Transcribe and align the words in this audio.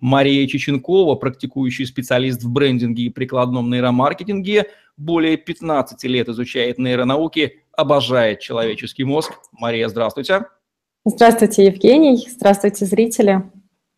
Мария 0.00 0.46
Чеченкова, 0.46 1.14
практикующий 1.14 1.86
специалист 1.86 2.42
в 2.42 2.50
брендинге 2.50 3.04
и 3.04 3.08
прикладном 3.10 3.70
нейромаркетинге, 3.70 4.66
более 4.96 5.36
15 5.36 6.02
лет 6.04 6.28
изучает 6.28 6.78
нейронауки, 6.78 7.60
обожает 7.76 8.40
человеческий 8.40 9.04
мозг. 9.04 9.32
Мария, 9.52 9.88
здравствуйте. 9.88 10.46
Здравствуйте, 11.04 11.66
Евгений. 11.66 12.26
Здравствуйте, 12.28 12.84
зрители. 12.84 13.42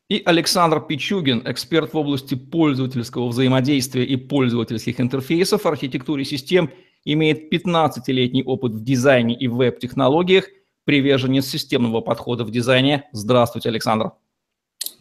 И 0.09 0.23
Александр 0.25 0.81
Пичугин, 0.81 1.43
эксперт 1.47 1.95
в 1.95 1.97
области 1.97 2.35
пользовательского 2.35 3.29
взаимодействия 3.29 4.05
и 4.05 4.17
пользовательских 4.17 5.01
интерфейсов, 5.01 5.65
архитектуре 5.65 6.25
систем, 6.25 6.71
имеет 7.05 7.53
15-летний 7.53 8.45
опыт 8.45 8.75
в 8.75 8.85
дизайне 8.85 9.35
и 9.35 9.49
веб-технологиях, 9.49 10.49
приверженец 10.85 11.47
системного 11.47 12.01
подхода 12.01 12.45
в 12.45 12.51
дизайне. 12.51 13.09
Здравствуйте, 13.13 13.71
Александр. 13.71 14.13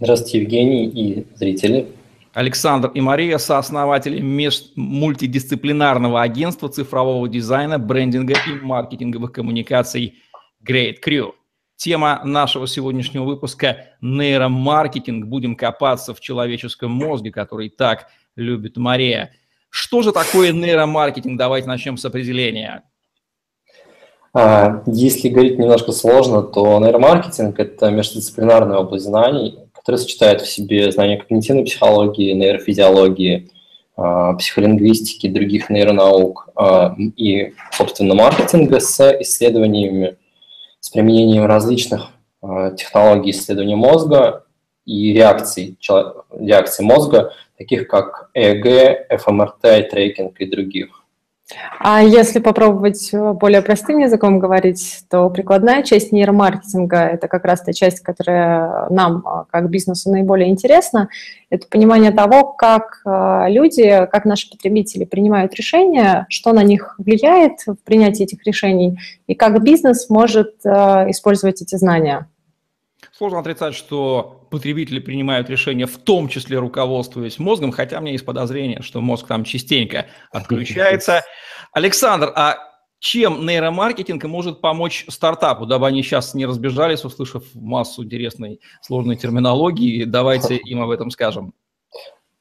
Здравствуйте, 0.04 0.40
Евгений 0.40 0.88
и 0.88 1.28
зрители. 1.36 1.92
Александр 2.34 2.90
и 2.96 3.02
Мария– 3.02 3.38
сооснователи 3.38 4.20
меж... 4.20 4.72
мультидисциплинарного 4.76 6.24
агентства 6.24 6.70
цифрового 6.70 7.30
дизайна, 7.30 7.78
брендинга 7.78 8.34
и 8.34 8.66
маркетинговых 8.66 9.32
коммуникаций 9.32 10.16
Great 10.68 10.96
Crew. 11.06 11.34
Тема 11.76 12.20
нашего 12.24 12.66
сегодняшнего 12.66 13.26
выпуска– 13.26 13.90
нейромаркетинг. 14.02 15.28
Будем 15.28 15.56
копаться 15.56 16.16
в 16.16 16.20
человеческом 16.20 16.90
мозге, 16.90 17.30
который 17.32 17.70
так 17.70 18.08
любит 18.36 18.78
Мария. 18.78 19.34
Что 19.70 20.02
же 20.02 20.12
такое 20.12 20.52
нейромаркетинг? 20.52 21.38
Давайте 21.38 21.68
начнем 21.68 21.98
с 21.98 22.06
определения. 22.06 22.86
А, 24.34 24.82
если 24.88 25.30
говорить 25.30 25.60
немножко 25.60 25.92
сложно, 25.92 26.42
то 26.42 26.80
нейромаркетинг– 26.80 27.60
это 27.60 27.92
междисциплинарная 27.92 28.78
область 28.78 29.06
знаний, 29.06 29.60
который 29.82 29.98
сочетает 29.98 30.42
в 30.42 30.48
себе 30.48 30.92
знания 30.92 31.18
когнитивной 31.18 31.66
психологии, 31.66 32.34
нейрофизиологии, 32.34 33.50
а, 33.98 34.34
психолингвистики, 34.34 35.28
других 35.28 35.72
нейронаук 35.72 36.50
а, 36.56 36.96
и, 37.18 37.54
собственно, 37.72 38.14
маркетинга 38.14 38.80
с 38.80 39.20
исследованиями, 39.22 40.18
с 40.80 40.90
применением 40.92 41.46
различных 41.46 42.10
а, 42.44 42.72
технологий 42.72 43.32
исследования 43.32 43.76
мозга 43.76 44.46
и 44.86 45.14
реакций, 45.14 45.78
реакций 46.32 46.86
мозга, 46.86 47.34
таких 47.58 47.88
как 47.88 48.30
ЭЭГ, 48.36 49.20
ФМРТ, 49.20 49.90
трекинг 49.90 50.40
и 50.40 50.46
других. 50.46 51.01
А 51.80 52.02
если 52.02 52.40
попробовать 52.40 53.10
э, 53.14 53.34
более 53.34 53.62
простым 53.62 54.00
языком 54.00 54.40
говорить, 54.40 55.04
то 55.10 55.30
прикладная 55.30 55.84
часть 55.84 56.12
нейромаркетинга– 56.12 56.98
это 57.14 57.28
как 57.28 57.46
раз 57.46 57.62
та 57.62 57.74
часть, 57.74 58.02
которая 58.02 58.88
нам, 58.90 59.24
а, 59.26 59.46
как 59.50 59.70
бизнесу, 59.70 60.12
наиболее 60.12 60.50
интересна. 60.50 61.10
Это 61.50 61.68
понимание 61.68 62.12
того, 62.12 62.44
как 62.46 63.02
э, 63.06 63.46
люди, 63.50 64.08
как 64.12 64.26
наши 64.26 64.50
потребители 64.50 65.06
принимают 65.06 65.54
решения, 65.56 66.26
что 66.30 66.54
на 66.54 66.64
них 66.64 66.96
влияет 66.98 67.60
в 67.66 67.78
принятии 67.84 68.24
этих 68.24 68.44
решений, 68.46 69.00
и 69.28 69.36
как 69.36 69.62
бизнес 69.64 70.10
может 70.10 70.56
э, 70.64 70.70
использовать 71.10 71.62
эти 71.62 71.76
знания. 71.76 72.28
Сложно 73.12 73.40
отрицать, 73.40 73.74
что 73.74 74.41
потребители 74.52 75.00
принимают 75.00 75.50
решения, 75.50 75.88
в 75.88 75.98
том 75.98 76.28
числе 76.28 76.60
руководствуясь 76.60 77.40
мозгом, 77.40 77.72
хотя 77.72 77.98
у 77.98 78.02
меня 78.02 78.12
есть 78.12 78.26
подозрение, 78.26 78.82
что 78.84 79.02
мозг 79.02 79.26
там 79.26 79.44
частенько 79.44 80.06
отключается. 80.32 81.24
Александр, 81.74 82.32
а 82.36 82.58
чем 83.00 83.48
нейромаркетинг 83.48 84.24
может 84.26 84.62
помочь 84.62 85.06
стартапу, 85.08 85.66
дабы 85.66 85.88
они 85.88 86.04
сейчас 86.04 86.36
не 86.36 86.46
разбежались, 86.46 87.04
услышав 87.04 87.44
массу 87.56 88.04
интересной 88.04 88.60
сложной 88.82 89.16
терминологии? 89.16 90.04
Давайте 90.04 90.56
им 90.66 90.82
об 90.84 90.92
этом 90.92 91.10
скажем. 91.10 91.54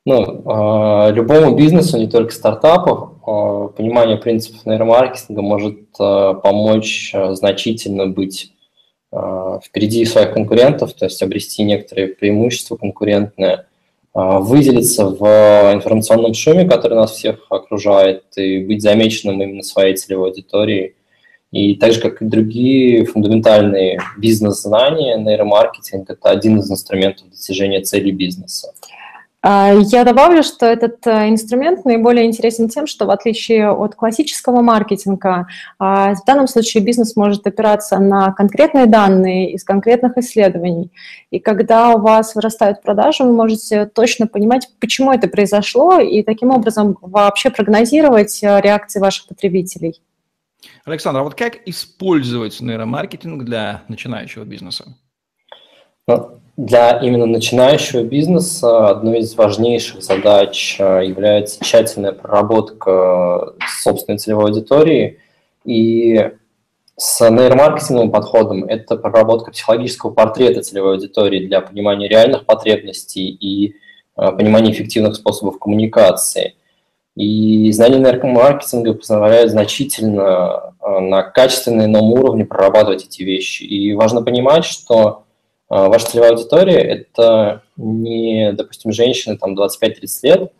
Ну, 0.04 0.42
а, 0.46 1.10
любому 1.10 1.56
бизнесу, 1.56 1.98
не 1.98 2.08
только 2.08 2.32
стартапу, 2.32 3.22
а, 3.26 3.68
понимание 3.68 4.16
принципов 4.16 4.66
нейромаркетинга 4.66 5.40
может 5.40 5.78
а, 5.98 6.34
помочь 6.34 7.14
значительно 7.14 8.06
быть 8.06 8.52
впереди 9.64 10.04
своих 10.04 10.32
конкурентов, 10.32 10.92
то 10.94 11.06
есть 11.06 11.22
обрести 11.22 11.64
некоторые 11.64 12.08
преимущества 12.08 12.76
конкурентные, 12.76 13.66
э, 14.14 14.38
выделиться 14.38 15.06
в 15.06 15.72
информационном 15.72 16.34
шуме, 16.34 16.68
который 16.68 16.94
нас 16.94 17.12
всех 17.12 17.46
окружает, 17.50 18.24
и 18.36 18.64
быть 18.64 18.82
замеченным 18.82 19.42
именно 19.42 19.62
своей 19.62 19.96
целевой 19.96 20.30
аудиторией. 20.30 20.94
И 21.50 21.74
так 21.74 21.92
же, 21.92 22.00
как 22.00 22.22
и 22.22 22.24
другие 22.24 23.04
фундаментальные 23.04 23.98
бизнес-знания, 24.18 25.16
нейромаркетинг– 25.16 26.08
это 26.10 26.30
один 26.30 26.60
из 26.60 26.70
инструментов 26.70 27.28
достижения 27.30 27.80
целей 27.80 28.12
бизнеса. 28.12 28.72
А, 29.42 29.72
я 29.72 30.04
добавлю, 30.04 30.42
что 30.42 30.66
этот 30.66 31.06
э, 31.06 31.30
инструмент 31.30 31.86
наиболее 31.86 32.26
интересен 32.26 32.68
тем, 32.68 32.86
что 32.86 33.06
в 33.06 33.10
отличие 33.10 33.70
от 33.70 33.94
классического 33.94 34.60
маркетинга, 34.60 35.46
а, 35.78 36.14
в 36.14 36.24
данном 36.26 36.46
случае 36.46 36.82
бизнес 36.82 37.16
может 37.16 37.46
опираться 37.46 37.98
на 37.98 38.32
конкретные 38.32 38.84
данные 38.84 39.52
из 39.52 39.64
конкретных 39.64 40.18
исследований. 40.18 40.90
И 41.30 41.38
когда 41.38 41.94
у 41.94 42.00
вас 42.00 42.34
вырастают 42.34 42.82
продажи, 42.82 43.24
вы 43.24 43.32
можете 43.32 43.86
точно 43.86 44.26
понимать, 44.26 44.68
почему 44.78 45.10
это 45.10 45.26
произошло, 45.26 45.98
и 45.98 46.22
таким 46.22 46.50
образом 46.50 46.98
вообще 47.00 47.48
прогнозировать 47.48 48.42
э, 48.42 48.60
реакции 48.60 49.00
ваших 49.00 49.26
потребителей. 49.26 50.02
Александр, 50.84 51.20
а 51.20 51.22
вот 51.22 51.34
как 51.34 51.56
использовать 51.66 52.60
нейромаркетинг 52.60 53.44
для 53.44 53.84
начинающего 53.88 54.44
бизнеса? 54.44 54.94
Для 56.56 56.98
именно 56.98 57.24
начинающего 57.24 58.02
бизнеса 58.02 58.88
одной 58.88 59.20
из 59.20 59.34
важнейших 59.34 60.02
задач 60.02 60.76
э, 60.78 61.06
является 61.06 61.64
тщательная 61.64 62.12
проработка 62.12 63.54
собственной 63.82 64.18
целевой 64.18 64.50
аудитории. 64.50 65.20
И 65.64 66.32
с 66.98 67.30
нейромаркетинговым 67.30 68.10
подходом 68.10 68.64
это 68.64 68.96
проработка 68.96 69.52
психологического 69.52 70.10
портрета 70.10 70.60
целевой 70.60 70.96
аудитории 70.96 71.46
для 71.46 71.62
понимания 71.62 72.08
реальных 72.08 72.44
потребностей 72.44 73.30
и 73.30 73.76
э, 74.18 74.32
понимания 74.32 74.72
эффективных 74.72 75.16
способов 75.16 75.58
коммуникации. 75.58 76.56
И 77.16 77.72
знание 77.72 78.00
нейромаркетинга 78.00 78.92
позволяет 78.92 79.50
значительно 79.50 80.74
э, 80.78 80.98
на 80.98 81.22
качественном 81.22 81.86
ином 81.86 82.12
уровне 82.12 82.44
прорабатывать 82.44 83.06
эти 83.06 83.22
вещи. 83.22 83.62
И 83.62 83.94
важно 83.94 84.20
понимать, 84.20 84.66
что 84.66 85.24
ваша 85.70 86.06
целевая 86.06 86.32
аудитория– 86.32 86.78
это 86.78 87.62
не, 87.76 88.52
допустим, 88.52 88.92
женщины 88.92 89.38
там 89.38 89.56
25-30 89.56 90.08
лет, 90.22 90.52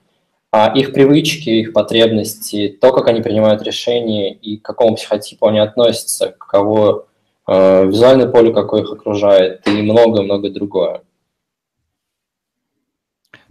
а 0.53 0.73
их 0.77 0.93
привычки, 0.93 1.51
их 1.51 1.73
потребности, 1.73 2.77
то, 2.81 2.93
как 2.93 3.09
они 3.09 3.21
принимают 3.21 3.63
решения 3.63 4.33
и 4.33 4.57
к 4.57 4.63
какому 4.63 4.97
психотипу 4.97 5.47
они 5.47 5.59
относятся, 5.59 6.35
каково 6.39 7.07
э, 7.47 7.87
визуальное 7.87 8.29
поле, 8.29 8.53
какое 8.53 8.83
их 8.83 8.91
окружает, 8.91 9.67
и 9.67 9.83
многое-многое 9.83 10.51
другое. 10.51 11.03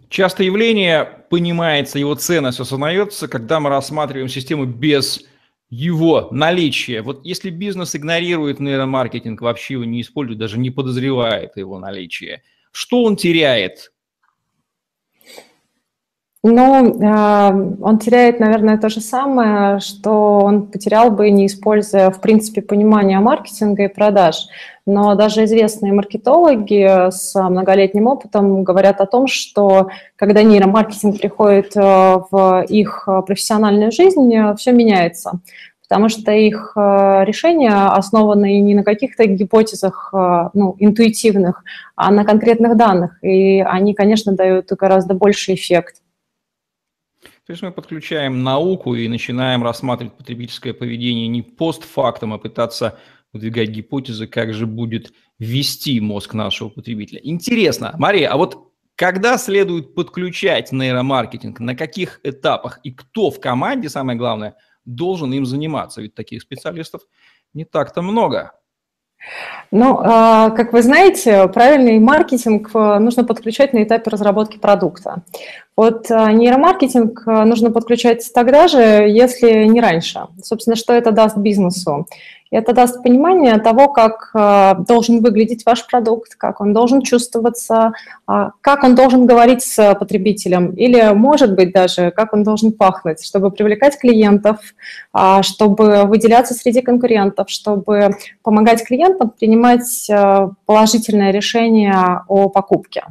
Часто 0.10 0.44
явление 0.44 1.06
понимается, 1.30 2.00
его 2.00 2.16
ценность 2.16 2.60
осознается, 2.60 3.28
когда 3.28 3.60
мы 3.60 3.70
рассматриваем 3.70 4.28
систему 4.28 4.66
без 4.66 5.24
его 5.70 6.30
наличие. 6.32 7.02
Вот 7.02 7.26
если 7.26 7.50
бизнес 7.50 7.96
игнорирует 7.96 8.60
нейромаркетинг, 8.60 9.42
вообще 9.42 9.76
его 9.76 9.84
не 9.86 10.02
использует, 10.02 10.40
даже 10.40 10.58
не 10.58 10.72
подозревает 10.72 11.58
его 11.58 11.80
наличие, 11.80 12.44
что 12.72 13.04
он 13.04 13.16
теряет? 13.16 13.92
Ну, 16.42 16.98
а, 17.04 17.50
он 17.82 18.00
теряет, 18.00 18.40
наверное, 18.40 18.78
то 18.78 18.88
же 18.88 19.02
самое, 19.02 19.82
что 19.82 20.40
он 20.40 20.68
потерял 20.68 21.12
бы, 21.12 21.30
не 21.32 21.48
используя, 21.48 22.12
в 22.12 22.22
принципе, 22.22 22.62
понимание 22.62 23.20
маркетинга 23.20 23.84
и 23.84 23.94
продаж. 23.94 24.48
Но 24.86 25.16
даже 25.16 25.44
известные 25.44 25.92
маркетологи 25.92 27.12
с 27.12 27.36
многолетним 27.36 28.08
опытом 28.08 28.64
говорят 28.64 29.02
о 29.02 29.06
том, 29.06 29.28
что 29.28 29.90
когда 30.16 30.42
нейромаркетинг 30.42 31.20
приходит 31.20 31.76
э, 31.76 31.82
в 32.32 32.66
их 32.70 33.08
профессиональную 33.28 33.92
жизнь, 33.92 34.34
все 34.58 34.72
меняется 34.72 35.42
потому 35.90 36.08
что 36.08 36.32
их 36.32 36.74
э, 36.76 37.24
решения 37.26 37.72
основаны 37.72 38.62
не 38.62 38.76
на 38.76 38.84
каких-то 38.84 39.26
гипотезах 39.26 40.12
э, 40.14 40.50
ну, 40.54 40.76
интуитивных, 40.78 41.64
а 41.96 42.12
на 42.12 42.24
конкретных 42.26 42.78
данных, 42.78 43.18
и 43.24 43.60
они, 43.62 43.96
конечно, 43.96 44.34
дают 44.34 44.68
гораздо 44.70 45.16
больший 45.16 45.56
эффект. 45.56 45.96
То 47.50 47.54
есть 47.54 47.64
мы 47.64 47.72
подключаем 47.72 48.44
науку 48.44 48.94
и 48.94 49.08
начинаем 49.08 49.64
рассматривать 49.64 50.14
потребительское 50.14 50.72
поведение 50.72 51.28
не 51.28 51.42
постфактом, 51.42 52.32
а 52.32 52.38
пытаться 52.38 53.00
выдвигать 53.34 53.70
гипотезы, 53.70 54.28
как 54.28 54.54
же 54.54 54.68
будет 54.68 55.14
вести 55.40 56.00
мозг 56.00 56.36
нашего 56.36 56.70
потребителя. 56.70 57.20
Интересно, 57.24 57.96
Мария, 57.98 58.30
а 58.30 58.38
вот 58.38 58.72
когда 58.94 59.40
следует 59.40 59.96
подключать 59.96 60.72
нейромаркетинг, 60.72 61.60
на 61.60 61.76
каких 61.76 62.20
этапах 62.22 62.82
и 62.84 62.92
кто 62.92 63.32
в 63.32 63.40
команде, 63.40 63.90
самое 63.90 64.16
главное, 64.16 64.56
должен 64.86 65.34
им 65.34 65.48
заниматься? 65.48 66.04
Ведь 66.04 66.14
таких 66.14 66.44
специалистов 66.44 67.02
не 67.56 67.66
так-то 67.66 68.04
много. 68.04 68.59
Ну, 69.72 70.00
а, 70.02 70.50
как 70.52 70.74
вы 70.74 70.82
знаете, 70.82 71.48
правильный 71.48 72.00
маркетинг 72.00 72.72
э, 72.74 73.00
нужно 73.00 73.24
подключать 73.24 73.74
на 73.74 73.84
этапе 73.84 74.10
разработки 74.10 74.58
продукта. 74.58 75.22
Вот 75.76 76.10
э, 76.10 76.32
нейромаркетинг 76.32 77.24
э, 77.28 77.44
нужно 77.44 77.70
подключать 77.70 78.28
тогда 78.34 78.68
же, 78.68 78.80
если 78.80 79.66
не 79.66 79.80
раньше. 79.80 80.22
Собственно, 80.44 80.76
что 80.76 80.94
это 80.94 81.12
даст 81.12 81.38
бизнесу? 81.38 82.08
Это 82.52 82.74
даст 82.74 83.04
понимание 83.04 83.60
того, 83.60 83.90
как 83.90 84.32
э, 84.34 84.74
должен 84.88 85.22
выглядеть 85.22 85.66
ваш 85.68 85.86
продукт, 85.86 86.34
как 86.36 86.62
он 86.62 86.74
должен 86.74 87.02
чувствоваться, 87.02 87.94
а, 88.26 88.52
как 88.62 88.84
он 88.84 88.96
должен 88.96 89.28
говорить 89.28 89.62
с 89.62 89.96
потребителем, 89.96 90.72
или, 90.72 91.14
может 91.14 91.54
быть, 91.54 91.72
даже 91.72 92.10
как 92.10 92.34
он 92.34 92.44
должен 92.44 92.72
пахнуть, 92.72 93.24
чтобы 93.24 93.52
привлекать 93.52 94.00
клиентов, 94.00 94.58
а, 95.14 95.44
чтобы 95.44 96.06
выделяться 96.06 96.56
среди 96.56 96.82
конкурентов, 96.82 97.52
чтобы 97.52 98.16
помогать 98.42 98.84
клиентам 98.84 99.30
принимать 99.30 100.10
положительное 100.66 101.32
решение 101.32 102.24
о 102.28 102.50
покупке. 102.50 103.04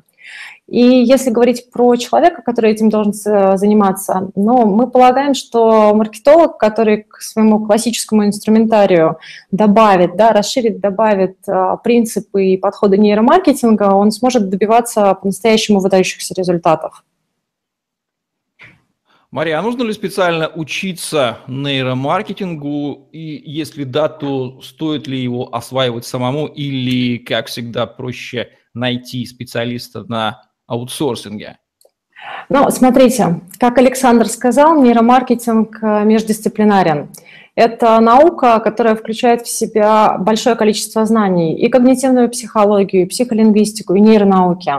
И 0.69 0.83
если 0.83 1.31
говорить 1.31 1.71
про 1.73 1.97
человека, 1.97 2.43
который 2.43 2.73
этим 2.73 2.91
должен 2.91 3.15
заниматься, 3.15 4.31
ну, 4.37 4.67
мы 4.67 4.91
полагаем, 4.91 5.33
что 5.33 5.95
маркетолог, 5.95 6.59
который 6.59 7.05
к 7.05 7.23
своему 7.23 7.65
классическому 7.65 8.27
инструментарию 8.27 9.17
добавит, 9.51 10.17
да, 10.17 10.33
расширит, 10.33 10.81
добавит 10.81 11.39
а, 11.49 11.79
принципы 11.79 12.49
и 12.49 12.57
подходы 12.59 12.99
нейромаркетинга, 12.99 13.95
он 13.95 14.11
сможет 14.11 14.51
добиваться 14.51 15.15
по-настоящему 15.15 15.81
выдающихся 15.81 16.35
результатов. 16.35 17.03
Мария, 19.31 19.59
а 19.59 19.63
нужно 19.63 19.85
ли 19.85 19.93
специально 19.95 20.49
учиться 20.49 21.39
нейромаркетингу? 21.49 23.09
И 23.13 23.43
если 23.51 23.85
да, 23.85 24.11
то 24.11 24.61
стоит 24.61 25.07
ли 25.07 25.19
его 25.19 25.55
осваивать 25.55 26.05
самому 26.05 26.47
или, 26.47 27.17
как 27.17 27.47
всегда, 27.47 27.87
проще 27.87 28.51
найти 28.75 29.25
специалиста 29.25 30.05
на 30.05 30.48
аутсорсинге? 30.69 31.59
Ну, 32.49 32.71
смотрите, 32.71 33.41
как 33.59 33.79
Александр 33.79 34.29
сказал, 34.29 34.81
нейромаркетинг 34.81 35.79
э, 35.83 36.05
междисциплинарен. 36.05 37.11
Это 37.55 37.99
наука, 37.99 38.61
которая 38.61 38.95
включает 38.95 39.43
в 39.43 39.49
себя 39.49 40.17
большое 40.17 40.55
количество 40.55 41.05
знаний 41.05 41.59
и 41.59 41.69
когнитивную 41.69 42.31
психологию, 42.31 43.03
и 43.03 43.07
психолингвистику, 43.07 43.95
и 43.95 44.01
нейронауки. 44.01 44.73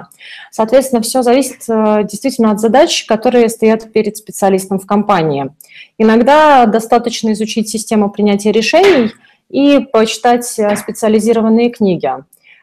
Соответственно, 0.50 1.02
все 1.02 1.22
зависит 1.22 1.64
э, 1.68 2.06
действительно 2.10 2.52
от 2.52 2.62
задач, 2.62 3.04
которые 3.04 3.50
стоят 3.50 3.92
перед 3.92 4.16
специалистом 4.16 4.80
в 4.80 4.86
компании. 4.86 5.50
Иногда 5.98 6.66
достаточно 6.66 7.34
изучить 7.34 7.68
систему 7.68 8.10
принятия 8.10 8.54
решений 8.54 9.12
и 9.50 9.80
почитать 9.80 10.58
э, 10.58 10.76
специализированные 10.78 11.72
книги. 11.72 12.10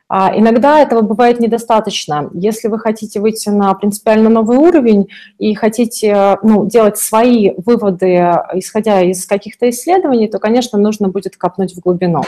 А 0.09 0.33
иногда 0.37 0.81
этого 0.81 1.01
бывает 1.01 1.41
недостаточно. 1.41 2.31
Если 2.33 2.69
вы 2.69 2.79
хотите 2.79 3.19
выйти 3.19 3.49
на 3.49 3.75
принципиально 3.75 4.29
новый 4.31 4.57
уровень 4.57 5.09
и 5.39 5.53
хотите 5.55 6.39
ну, 6.43 6.67
делать 6.67 6.97
свои 6.97 7.53
выводы, 7.57 8.15
исходя 8.55 9.03
из 9.03 9.27
каких-то 9.27 9.69
исследований, 9.69 10.29
то, 10.29 10.39
конечно, 10.39 10.79
нужно 10.79 11.09
будет 11.09 11.37
копнуть 11.37 11.75
в 11.75 11.81
глубину. 11.81 12.23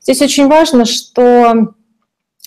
Здесь 0.00 0.20
очень 0.20 0.46
важно, 0.46 0.84
что 0.84 1.72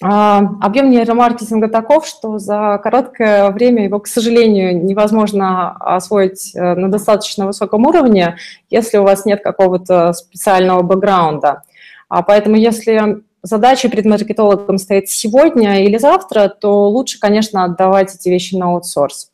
а, 0.01 0.37
объем 0.61 0.91
нейромаркетинга 0.91 1.67
таков, 1.67 2.05
что 2.05 2.37
за 2.37 2.79
короткое 2.81 3.49
время 3.49 3.85
его, 3.85 3.99
к 3.99 4.07
сожалению, 4.07 4.85
невозможно 4.85 5.71
освоить 5.71 6.55
э, 6.55 6.75
на 6.75 6.89
достаточно 6.89 7.47
высоком 7.47 7.85
уровне, 7.85 8.37
если 8.69 8.97
у 8.97 9.03
вас 9.03 9.25
нет 9.25 9.43
какого-то 9.43 10.13
специального 10.13 10.83
бэкграунда. 10.83 11.63
А 12.07 12.23
поэтому 12.23 12.55
если 12.55 13.23
задача 13.41 13.89
перед 13.89 14.05
маркетологом 14.05 14.77
стоит 14.77 15.09
сегодня 15.09 15.83
или 15.83 15.97
завтра, 15.97 16.49
то 16.49 16.89
лучше, 16.89 17.19
конечно, 17.19 17.63
отдавать 17.63 18.15
эти 18.15 18.29
вещи 18.29 18.55
на 18.55 18.67
аутсорс. 18.67 19.31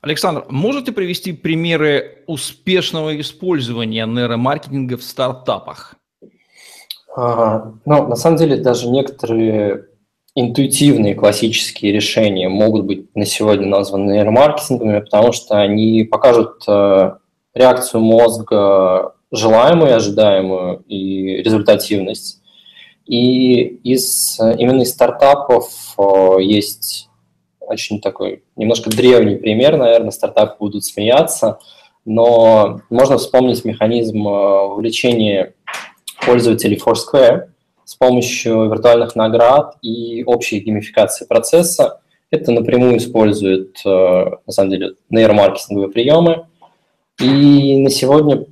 Александр, 0.00 0.44
можете 0.48 0.90
привести 0.90 1.32
примеры 1.32 2.24
успешного 2.26 3.20
использования 3.20 4.04
нейромаркетинга 4.04 4.96
в 4.96 5.04
стартапах? 5.04 5.94
А, 7.16 7.72
ну, 7.84 8.08
на 8.08 8.16
самом 8.16 8.36
деле, 8.36 8.56
даже 8.56 8.88
некоторые 8.88 9.86
интуитивные 10.34 11.14
классические 11.14 11.92
решения 11.92 12.48
могут 12.48 12.84
быть 12.84 13.14
на 13.14 13.24
сегодня 13.24 13.68
названы 13.68 14.12
нейромаркетинговыми, 14.12 15.00
потому 15.00 15.32
что 15.32 15.60
они 15.60 16.02
покажут 16.04 16.64
э, 16.66 17.12
реакцию 17.54 18.00
мозга 18.00 19.14
желаемую, 19.30 19.94
ожидаемую 19.94 20.84
и 20.88 21.42
результативность. 21.42 22.41
И 23.06 23.62
из 23.62 24.38
именно 24.40 24.82
из 24.82 24.90
стартапов 24.90 25.96
есть 26.38 27.08
очень 27.60 28.00
такой 28.00 28.42
немножко 28.56 28.90
древний 28.90 29.36
пример, 29.36 29.76
наверное, 29.76 30.10
стартапы 30.10 30.56
будут 30.58 30.84
смеяться, 30.84 31.58
но 32.04 32.80
можно 32.90 33.18
вспомнить 33.18 33.64
механизм 33.64 34.22
вовлечения 34.22 35.54
пользователей 36.24 36.80
Foursquare 36.84 37.48
с 37.84 37.94
помощью 37.94 38.68
виртуальных 38.70 39.16
наград 39.16 39.76
и 39.82 40.22
общей 40.24 40.60
геймификации 40.60 41.26
процесса. 41.26 42.00
Это 42.30 42.52
напрямую 42.52 42.96
использует, 42.96 43.76
на 43.84 44.38
самом 44.48 44.70
деле, 44.70 44.94
нейромаркетинговые 45.10 45.90
приемы. 45.90 46.46
И 47.20 47.76
на 47.78 47.90
сегодня 47.90 48.46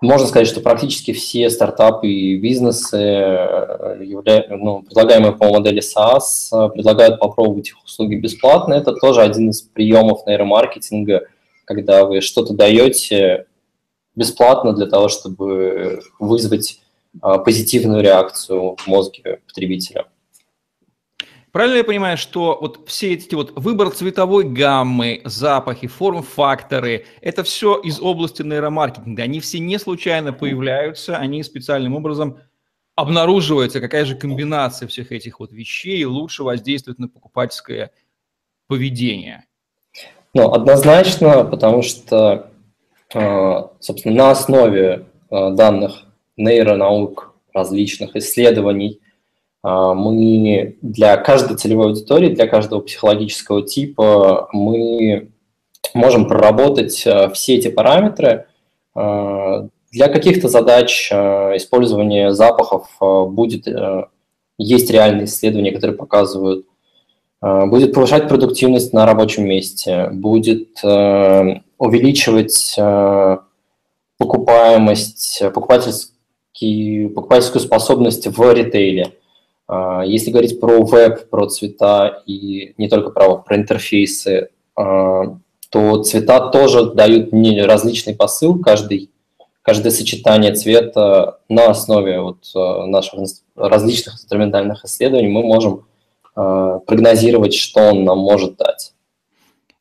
можно 0.00 0.26
сказать, 0.26 0.48
что 0.48 0.60
практически 0.60 1.12
все 1.12 1.48
стартапы 1.50 2.08
и 2.08 2.38
бизнесы, 2.38 2.98
э, 2.98 4.46
ну, 4.50 4.82
предлагаемые 4.82 5.32
по 5.32 5.48
модели 5.48 5.80
SaaS, 5.80 6.50
э, 6.52 6.70
предлагают 6.70 7.18
попробовать 7.20 7.68
их 7.68 7.82
услуги 7.84 8.16
бесплатно. 8.16 8.74
Это 8.74 8.92
тоже 8.92 9.22
один 9.22 9.50
из 9.50 9.62
приемов 9.62 10.26
нейромаркетинга, 10.26 11.26
когда 11.64 12.04
вы 12.04 12.20
что-то 12.20 12.54
даете 12.54 13.46
бесплатно 14.14 14.72
для 14.72 14.86
того, 14.86 15.08
чтобы 15.08 16.02
вызвать 16.18 16.80
э, 17.22 17.38
позитивную 17.44 18.02
реакцию 18.02 18.76
в 18.76 18.86
мозге 18.86 19.40
потребителя. 19.46 20.06
Правильно 21.54 21.76
я 21.76 21.84
понимаю, 21.84 22.18
что 22.18 22.58
вот 22.60 22.80
все 22.88 23.12
эти 23.12 23.32
вот 23.36 23.52
выбор 23.54 23.90
цветовой 23.90 24.42
гаммы, 24.42 25.20
запахи, 25.24 25.86
форм-факторы, 25.86 27.06
это 27.20 27.44
все 27.44 27.76
из 27.76 28.00
области 28.00 28.42
нейромаркетинга. 28.42 29.22
Они 29.22 29.38
все 29.38 29.60
не 29.60 29.78
случайно 29.78 30.32
появляются, 30.32 31.16
они 31.16 31.44
специальным 31.44 31.94
образом 31.94 32.38
обнаруживается, 32.96 33.80
какая 33.80 34.04
же 34.04 34.16
комбинация 34.16 34.88
всех 34.88 35.12
этих 35.12 35.38
вот 35.38 35.52
вещей 35.52 36.04
лучше 36.04 36.42
воздействует 36.42 36.98
на 36.98 37.06
покупательское 37.06 37.92
поведение. 38.66 39.44
Ну, 40.34 40.50
однозначно, 40.50 41.44
потому 41.44 41.82
что, 41.82 42.50
э, 43.14 43.62
собственно, 43.78 44.16
на 44.16 44.30
основе 44.32 45.06
э, 45.30 45.50
данных 45.52 46.02
нейронаук, 46.36 47.32
различных 47.52 48.16
исследований, 48.16 48.98
мы 49.64 50.76
для 50.82 51.16
каждой 51.16 51.56
целевой 51.56 51.86
аудитории, 51.86 52.34
для 52.34 52.46
каждого 52.46 52.80
психологического 52.80 53.62
типа 53.62 54.50
мы 54.52 55.30
можем 55.94 56.26
проработать 56.26 57.06
а, 57.06 57.30
все 57.30 57.56
эти 57.56 57.68
параметры. 57.68 58.46
А, 58.94 59.66
для 59.90 60.08
каких-то 60.08 60.48
задач 60.48 61.10
использование 61.10 62.32
запахов 62.32 62.88
будет, 63.00 63.68
есть 64.58 64.90
реальные 64.90 65.26
исследования, 65.26 65.70
которые 65.70 65.96
показывают, 65.96 66.66
будет 67.40 67.94
повышать 67.94 68.26
продуктивность 68.26 68.92
на 68.92 69.06
рабочем 69.06 69.46
месте, 69.46 70.08
будет 70.10 70.82
увеличивать 71.78 72.76
покупаемость, 74.18 75.44
покупательский, 75.54 77.08
покупательскую 77.10 77.62
способность 77.62 78.26
в 78.26 78.52
ритейле– 78.52 79.12
а, 79.22 79.23
если 80.04 80.30
говорить 80.30 80.60
про 80.60 80.82
веб, 80.84 81.30
про 81.30 81.46
цвета 81.46 82.22
и 82.26 82.74
не 82.76 82.88
только 82.88 83.10
про, 83.10 83.38
про 83.38 83.56
интерфейсы, 83.56 84.50
а, 84.76 85.38
то 85.70 86.02
цвета 86.02 86.50
тоже 86.50 86.92
дают 86.92 87.32
различный 87.64 88.14
посыл, 88.14 88.60
каждый 88.60 89.10
каждое 89.62 89.90
сочетание 89.90 90.54
цвета 90.54 91.38
на 91.48 91.70
основе 91.70 92.20
вот 92.20 92.44
наших 92.54 93.18
различных 93.56 94.16
инструментальных 94.16 94.84
исследований 94.84 95.28
мы 95.28 95.42
можем 95.42 95.86
прогнозировать, 96.34 97.54
что 97.54 97.80
он 97.92 98.04
нам 98.04 98.18
может 98.18 98.56
дать. 98.56 98.92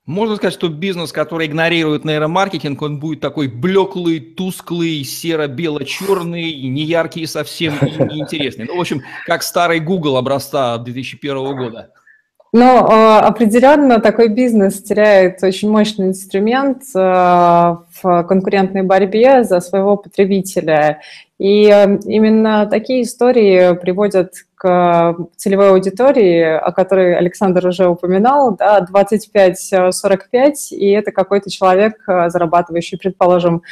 Можно 0.05 0.35
сказать, 0.35 0.53
что 0.53 0.67
бизнес, 0.67 1.13
который 1.13 1.47
игнорирует 1.47 2.03
нейромаркетинг, 2.03 2.81
он 2.81 2.99
будет 2.99 3.21
такой 3.21 3.47
блеклый, 3.47 4.19
тусклый, 4.19 5.01
серо-бело-черный, 5.05 6.67
неяркий 6.67 7.25
совсем 7.25 7.77
и 7.77 7.91
неинтересный. 8.13 8.65
Ну, 8.65 8.77
в 8.77 8.81
общем, 8.81 9.01
как 9.25 9.43
старый 9.43 9.79
Google 9.79 10.17
образца 10.17 10.77
2001 10.77 11.55
года. 11.55 11.91
Но 12.51 12.87
э, 12.87 13.19
определенно 13.25 13.99
такой 13.99 14.27
бизнес 14.27 14.83
теряет 14.83 15.41
очень 15.41 15.71
мощный 15.71 16.09
инструмент 16.09 16.83
э, 16.93 17.75
в 18.01 18.23
конкурентной 18.23 18.83
борьбе 18.83 19.43
за 19.43 19.59
своего 19.59 19.97
потребителя. 19.97 21.01
И 21.39 21.65
э, 21.67 21.99
именно 22.05 22.65
такие 22.67 23.03
истории 23.03 23.75
приводят 23.75 24.33
к 24.55 25.17
целевой 25.35 25.71
аудитории, 25.71 26.41
о 26.41 26.71
которой 26.71 27.17
Александр 27.17 27.67
уже 27.67 27.89
упоминал, 27.89 28.55
да, 28.55 28.79
25-45, 28.89 30.53
и 30.71 30.91
это 30.91 31.11
какой-то 31.11 31.49
человек, 31.49 32.01
зарабатывающий, 32.07 32.97
предположим, 32.97 33.63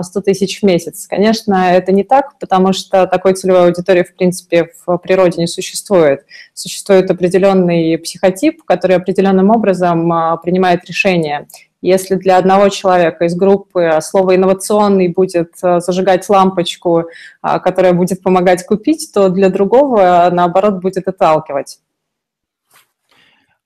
100 0.00 0.20
тысяч 0.20 0.60
в 0.60 0.62
месяц. 0.62 1.08
Конечно, 1.08 1.72
это 1.72 1.90
не 1.90 2.04
так, 2.04 2.38
потому 2.38 2.72
что 2.72 3.08
такой 3.08 3.34
целевой 3.34 3.66
аудитории, 3.66 4.04
в 4.04 4.14
принципе, 4.14 4.68
в 4.86 4.98
природе 4.98 5.40
не 5.40 5.48
существует. 5.48 6.24
Существует 6.54 7.10
определенный 7.10 7.98
психотип, 7.98 8.62
который 8.62 8.94
определенным 8.96 9.50
образом 9.50 10.08
принимает 10.44 10.84
решения. 10.84 11.48
Если 11.82 12.14
для 12.14 12.38
одного 12.38 12.68
человека 12.68 13.24
из 13.26 13.34
группы 13.34 13.98
слово 14.00 14.36
«инновационный» 14.36 15.08
будет 15.08 15.52
э, 15.62 15.80
зажигать 15.80 16.28
лампочку, 16.28 17.04
а, 17.42 17.58
которая 17.58 17.92
будет 17.92 18.22
помогать 18.22 18.66
купить, 18.66 19.10
то 19.12 19.28
для 19.28 19.50
другого, 19.50 20.28
наоборот, 20.32 20.80
будет 20.80 21.06
отталкивать. 21.06 21.78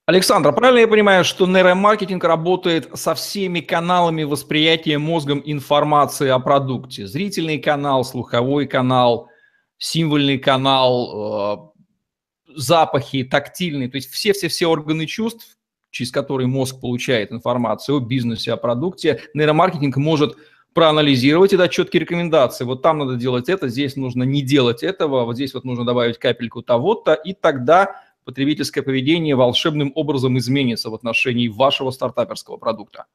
Александр, 0.07 0.53
правильно 0.53 0.81
я 0.81 0.89
понимаю, 0.89 1.25
что 1.25 1.47
нейромаркетинг 1.47 2.25
работает 2.25 2.91
со 2.95 3.15
всеми 3.15 3.61
каналами 3.61 4.25
восприятия 4.25 4.99
мозгом 4.99 5.41
информации 5.45 6.29
о 6.31 6.41
продукте? 6.41 7.07
Зрительный 7.07 7.59
канал, 7.61 8.05
слуховой 8.05 8.67
канал, 8.67 9.29
символьный 9.79 10.39
канал, 10.39 11.73
э, 12.49 12.55
запахи, 12.57 13.23
тактильный, 13.23 13.89
то 13.89 13.99
есть 13.99 14.11
все-все-все 14.11 14.67
органы 14.67 15.07
чувств, 15.07 15.57
через 15.91 16.11
который 16.11 16.47
мозг 16.47 16.81
получает 16.81 17.33
информацию 17.33 17.99
о 17.99 18.01
бизнесе, 18.01 18.53
о 18.53 18.57
продукте, 18.57 19.21
нейромаркетинг 19.35 19.97
может 19.97 20.37
проанализировать 20.75 21.53
и 21.53 21.57
дать 21.57 21.73
четкие 21.73 22.01
рекомендации. 22.01 22.65
Вот 22.65 22.83
там 22.83 22.99
надо 22.99 23.17
делать 23.17 23.49
это, 23.49 23.69
здесь 23.69 23.97
нужно 23.97 24.23
не 24.23 24.43
делать 24.43 24.83
этого, 24.83 25.25
вот 25.25 25.35
здесь 25.35 25.55
вот 25.55 25.65
нужно 25.65 25.85
добавить 25.85 26.19
капельку 26.19 26.63
того-то, 26.63 27.15
и 27.15 27.33
тогда 27.33 27.97
потребительское 28.25 28.85
поведение 28.85 29.35
волшебным 29.35 29.91
образом 29.95 30.39
изменится 30.39 30.91
в 30.91 30.95
отношении 30.95 31.49
вашего 31.49 31.91
стартаперского 31.91 32.57
продукта? 32.57 33.07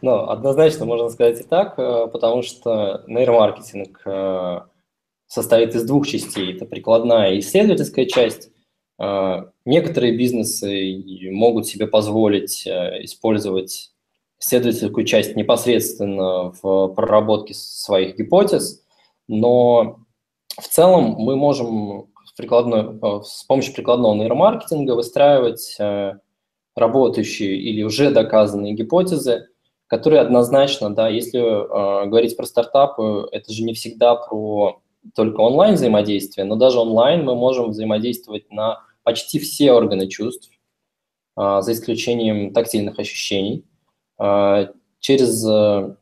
Ну, 0.00 0.28
однозначно 0.28 0.86
можно 0.86 1.10
сказать 1.10 1.40
и 1.40 1.44
так, 1.44 1.78
э, 1.78 2.08
потому 2.10 2.42
что 2.42 3.04
нейромаркетинг 3.06 4.00
э, 4.06 4.60
состоит 5.26 5.74
из 5.74 5.84
двух 5.84 6.06
частей. 6.06 6.54
Это 6.54 6.64
прикладная 6.64 7.32
и 7.32 7.40
исследовательская 7.40 8.06
часть. 8.06 8.50
А, 8.96 9.50
некоторые 9.64 10.16
бизнесы 10.16 11.02
могут 11.30 11.66
себе 11.66 11.86
позволить 11.86 12.66
э, 12.66 13.04
использовать 13.04 13.90
исследовательскую 14.38 15.04
часть 15.04 15.36
непосредственно 15.36 16.52
в 16.62 16.88
проработке 16.88 17.54
своих 17.54 18.16
гипотез, 18.16 18.84
но 19.26 20.00
в 20.60 20.68
целом 20.68 21.16
мы 21.18 21.34
можем 21.34 22.08
прикладной, 22.36 22.98
э, 23.02 23.22
с 23.24 23.42
помощью 23.44 23.74
прикладного 23.74 24.14
нейромаркетинга 24.14 24.92
выстраивать 24.92 25.74
э, 25.80 26.14
работающие 26.76 27.56
или 27.56 27.82
уже 27.82 28.12
доказанные 28.12 28.74
гипотезы, 28.74 29.48
которые 29.88 30.20
однозначно, 30.20 30.92
да, 30.92 31.08
если 31.08 31.38
говорить 32.08 32.36
про 32.36 32.46
стартапы, 32.46 33.28
это 33.30 33.52
же 33.52 33.62
не 33.62 33.74
всегда 33.74 34.16
про 34.16 34.80
только 35.14 35.40
онлайн 35.40 35.74
взаимодействие, 35.74 36.44
но 36.44 36.56
даже 36.56 36.78
онлайн 36.78 37.24
мы 37.24 37.34
можем 37.34 37.70
взаимодействовать 37.70 38.50
на 38.50 38.80
почти 39.02 39.38
все 39.38 39.72
органы 39.72 40.08
чувств, 40.08 40.50
а, 41.36 41.62
за 41.62 41.72
исключением 41.72 42.52
тактильных 42.52 42.98
ощущений. 42.98 43.64
А, 44.18 44.68
через 45.00 45.44
э, 45.46 45.94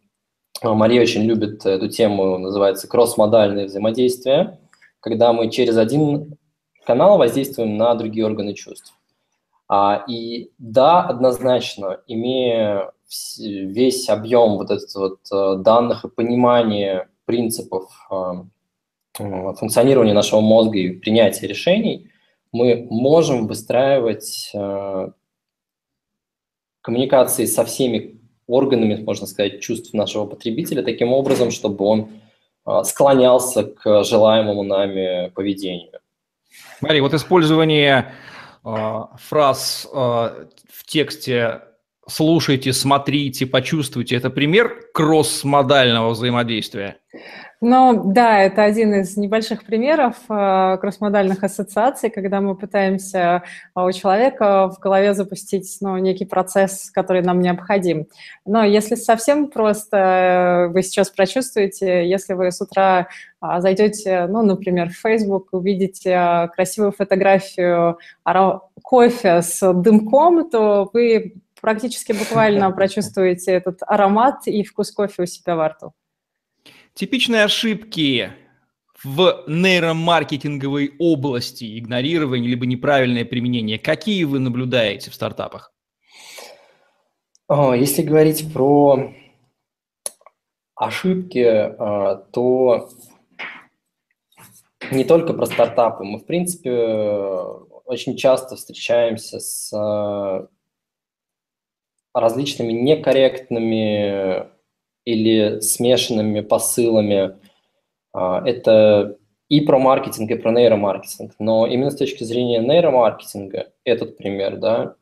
Мария 0.63 1.03
очень 1.03 1.23
любит 1.23 1.67
эту 1.67 1.89
тему, 1.89 2.39
называется 2.39 2.87
кросс-модальное 2.87 3.67
взаимодействие, 3.67 4.61
когда 5.01 5.33
мы 5.33 5.51
через 5.51 5.77
один 5.77 6.37
канал 6.85 7.19
воздействуем 7.19 7.77
на 7.77 7.95
другие 7.95 8.27
органы 8.27 8.55
чувств. 8.55 8.95
А, 9.69 10.05
и 10.07 10.51
да, 10.59 11.03
однозначно, 11.03 12.01
имея 12.07 12.93
весь 13.39 14.09
объем 14.09 14.57
вот 14.57 14.71
этих 14.71 14.95
вот 14.95 15.21
э, 15.33 15.57
данных 15.59 16.05
и 16.05 16.09
понимание 16.09 17.09
принципов 17.25 17.91
э, 18.11 18.45
функционирования 19.15 20.13
нашего 20.13 20.41
мозга 20.41 20.79
и 20.79 20.91
принятия 20.91 21.47
решений, 21.47 22.11
мы 22.53 22.87
можем 22.91 23.47
выстраивать 23.47 24.51
э, 24.55 25.09
коммуникации 26.83 27.47
со 27.47 27.65
всеми 27.65 28.21
органами, 28.47 29.03
можно 29.03 29.27
сказать, 29.27 29.61
чувств 29.61 29.95
нашего 29.95 30.27
потребителя 30.27 30.83
таким 30.83 31.13
образом, 31.13 31.51
чтобы 31.51 31.85
он 31.85 32.11
э, 32.67 32.83
склонялся 32.85 33.65
к 33.65 34.05
желаемому 34.05 34.63
нами 34.63 35.31
поведению. 35.31 36.01
Смотри, 36.79 37.01
вот 37.01 37.15
использование 37.15 38.13
э, 38.65 39.01
фраз 39.17 39.89
э, 39.93 39.97
в 39.97 40.85
тексте 40.87 41.63
«слушайте», 42.09 42.73
«смотрите», 42.73 43.47
«почувствуйте»– 43.47 44.17
это 44.17 44.31
пример 44.31 44.81
кросс-модального 44.93 46.11
взаимодействия? 46.11 46.99
Ну 47.65 48.03
да, 48.13 48.41
это 48.41 48.65
один 48.65 48.93
из 48.93 49.17
небольших 49.17 49.63
примеров 49.63 50.17
э, 50.29 50.79
кроссмодальных 50.81 51.45
ассоциаций, 51.45 52.11
когда 52.11 52.41
мы 52.41 52.57
пытаемся 52.57 53.45
э, 53.77 53.81
у 53.81 53.93
человека 53.93 54.69
в 54.69 54.81
голове 54.81 55.15
запустить 55.15 55.77
ну, 55.81 55.97
некий 55.99 56.25
процесс, 56.25 56.91
который 56.91 57.23
нам 57.23 57.39
необходим. 57.41 58.09
Но 58.45 58.65
если 58.65 58.97
совсем 58.97 59.49
просто 59.49 59.97
э, 59.97 60.69
вы 60.73 60.83
сейчас 60.83 61.11
прочувствуете, 61.11 62.09
если 62.11 62.33
вы 62.33 62.51
с 62.51 62.61
утра 62.61 63.07
э, 63.41 63.47
зайдете, 63.61 64.27
ну, 64.27 64.43
например, 64.43 64.89
в 64.89 64.97
Facebook, 64.97 65.51
увидите 65.53 66.11
э, 66.11 66.49
красивую 66.49 66.91
фотографию 66.91 67.97
кофе 68.83 69.41
с 69.41 69.73
дымком, 69.73 70.51
то 70.51 70.91
вы 70.93 71.35
практически 71.63 72.13
буквально 72.13 72.71
прочувствуете 72.77 73.53
этот 73.53 73.79
аромат 73.87 74.47
и 74.47 74.63
вкус 74.63 74.91
кофе 74.91 75.23
у 75.23 75.27
себя 75.27 75.57
во 75.57 75.69
рту. 75.69 75.95
Типичные 76.93 77.45
ошибки 77.45 78.33
в 79.03 79.45
нейромаркетинговой 79.49 80.95
области, 80.99 81.79
игнорирование 81.79 82.51
либо 82.51 82.67
неправильное 82.67 83.25
применение, 83.25 83.79
какие 83.79 84.25
вы 84.25 84.39
наблюдаете 84.39 85.11
в 85.11 85.15
стартапах? 85.15 85.73
Если 87.49 88.03
говорить 88.03 88.53
про 88.53 89.13
ошибки, 90.75 91.45
а, 91.45 92.17
то 92.33 92.91
не 94.91 95.05
только 95.05 95.33
про 95.33 95.47
стартапы. 95.47 96.05
Мы, 96.05 96.19
в 96.19 96.27
принципе, 96.27 96.73
очень 97.85 98.17
часто 98.17 98.57
встречаемся 98.57 99.39
с 99.39 99.73
а, 99.73 100.49
различными 102.15 102.73
некорректными 102.73 104.47
или 105.05 105.61
смешанными 105.61 106.41
посылами. 106.41 107.37
А, 108.13 108.43
это 108.47 109.19
и 109.49 109.61
про 109.61 109.79
маркетинг, 109.79 110.31
и 110.31 110.37
про 110.37 110.51
нейромаркетинг. 110.51 111.33
Но 111.39 111.67
именно 111.67 111.91
с 111.91 111.97
точки 111.97 112.25
зрения 112.25 112.61
нейромаркетинга, 112.61 113.69
этот 113.85 114.17
пример, 114.17 114.57
да, 114.57 114.95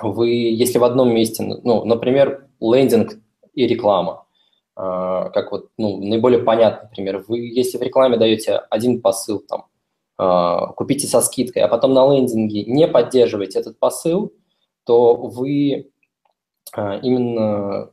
вы, 0.00 0.28
если 0.30 0.78
в 0.78 0.84
одном 0.84 1.14
месте, 1.14 1.42
ну, 1.42 1.84
например, 1.84 2.46
лендинг 2.60 3.14
и 3.54 3.66
реклама, 3.66 4.26
а, 4.74 5.30
как 5.30 5.52
вот, 5.52 5.68
ну, 5.78 5.98
наиболее 5.98 6.42
понятный 6.42 6.88
пример, 6.90 7.24
вы, 7.26 7.40
если 7.40 7.78
в 7.78 7.82
рекламе 7.82 8.16
даете 8.16 8.56
один 8.70 9.00
посыл, 9.00 9.40
там, 9.40 9.66
а, 10.18 10.68
купите 10.68 11.06
со 11.06 11.20
скидкой, 11.20 11.62
а 11.62 11.68
потом 11.68 11.92
на 11.92 12.14
лендинге 12.14 12.64
не 12.64 12.86
поддерживаете 12.88 13.58
этот 13.58 13.78
посыл, 13.78 14.32
то 14.84 15.14
вы 15.14 15.91
именно 16.74 17.90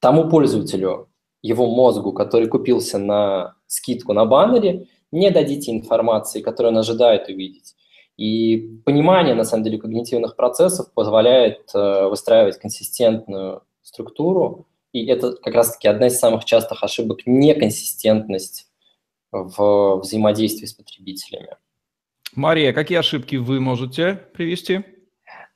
тому 0.00 0.28
пользователю, 0.28 1.08
его 1.42 1.66
мозгу, 1.66 2.12
который 2.12 2.48
купился 2.48 2.98
на 2.98 3.54
скидку 3.66 4.12
на 4.12 4.24
баннере, 4.24 4.88
не 5.12 5.30
дадите 5.30 5.72
информации, 5.72 6.42
которую 6.42 6.72
он 6.72 6.78
ожидает 6.78 7.28
увидеть. 7.28 7.74
И 8.16 8.80
понимание, 8.84 9.34
на 9.34 9.44
самом 9.44 9.64
деле, 9.64 9.78
когнитивных 9.78 10.36
процессов 10.36 10.92
позволяет 10.92 11.70
э, 11.74 12.08
выстраивать 12.08 12.58
консистентную 12.58 13.62
структуру 13.82 14.66
и 14.92 15.06
это 15.06 15.32
как 15.36 15.54
раз-таки 15.54 15.88
одна 15.88 16.06
из 16.06 16.18
самых 16.18 16.44
частых 16.44 16.82
ошибок– 16.82 17.20
неконсистентность 17.26 18.68
в 19.30 20.00
взаимодействии 20.02 20.66
с 20.66 20.72
потребителями. 20.72 21.56
Мария, 22.34 22.72
какие 22.72 22.98
ошибки 22.98 23.36
вы 23.36 23.60
можете 23.60 24.14
привести? 24.34 24.84